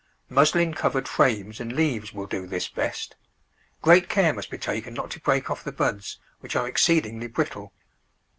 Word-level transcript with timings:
Muslin 0.29 0.73
covered 0.73 1.07
frames 1.07 1.59
and 1.59 1.73
leaves 1.73 2.11
will 2.11 2.25
do 2.25 2.47
this 2.47 2.67
best. 2.67 3.15
Great 3.83 4.09
care 4.09 4.33
must 4.33 4.49
be 4.49 4.57
taken 4.57 4.95
not 4.95 5.11
to 5.11 5.19
break 5.19 5.51
off 5.51 5.63
the 5.63 5.71
buds, 5.71 6.19
which 6.39 6.55
are 6.55 6.67
exceedingly 6.67 7.27
brittle. 7.27 7.71